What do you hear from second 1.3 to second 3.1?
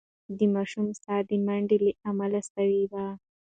منډې له امله سوې وه.